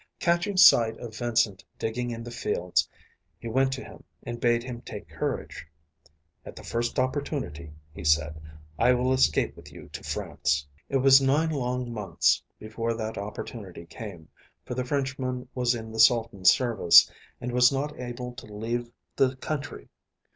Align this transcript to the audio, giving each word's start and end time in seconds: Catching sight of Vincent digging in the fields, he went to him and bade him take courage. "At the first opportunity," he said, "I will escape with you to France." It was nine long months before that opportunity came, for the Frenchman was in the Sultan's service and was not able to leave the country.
Catching 0.19 0.57
sight 0.57 0.97
of 0.97 1.15
Vincent 1.15 1.63
digging 1.77 2.09
in 2.09 2.23
the 2.23 2.31
fields, 2.31 2.89
he 3.37 3.47
went 3.47 3.71
to 3.73 3.83
him 3.83 4.03
and 4.23 4.39
bade 4.39 4.63
him 4.63 4.81
take 4.81 5.07
courage. 5.07 5.67
"At 6.43 6.55
the 6.55 6.63
first 6.63 6.97
opportunity," 6.97 7.71
he 7.93 8.03
said, 8.03 8.41
"I 8.79 8.93
will 8.93 9.13
escape 9.13 9.55
with 9.55 9.71
you 9.71 9.89
to 9.89 10.03
France." 10.03 10.65
It 10.89 10.97
was 10.97 11.21
nine 11.21 11.51
long 11.51 11.93
months 11.93 12.43
before 12.57 12.95
that 12.95 13.19
opportunity 13.19 13.85
came, 13.85 14.27
for 14.65 14.73
the 14.73 14.83
Frenchman 14.85 15.47
was 15.53 15.75
in 15.75 15.91
the 15.91 15.99
Sultan's 15.99 16.49
service 16.49 17.11
and 17.39 17.51
was 17.51 17.71
not 17.71 17.95
able 17.99 18.33
to 18.37 18.47
leave 18.51 18.89
the 19.15 19.35
country. 19.35 19.87